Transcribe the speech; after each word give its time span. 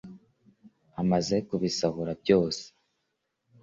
amaze 1.01 1.35
kubisahura 1.47 2.11
byose 2.21 2.63